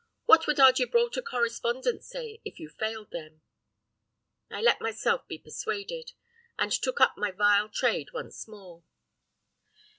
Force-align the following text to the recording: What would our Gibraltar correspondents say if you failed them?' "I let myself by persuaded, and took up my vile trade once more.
What 0.25 0.47
would 0.47 0.59
our 0.59 0.71
Gibraltar 0.71 1.21
correspondents 1.21 2.07
say 2.07 2.41
if 2.43 2.59
you 2.59 2.69
failed 2.69 3.11
them?' 3.11 3.43
"I 4.49 4.59
let 4.59 4.81
myself 4.81 5.27
by 5.29 5.37
persuaded, 5.37 6.13
and 6.57 6.71
took 6.71 6.99
up 6.99 7.19
my 7.19 7.29
vile 7.29 7.69
trade 7.69 8.11
once 8.11 8.47
more. 8.47 8.83